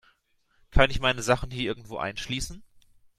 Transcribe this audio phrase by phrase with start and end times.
[0.71, 2.63] Kann ich meine Sachen hier irgendwo einschließen?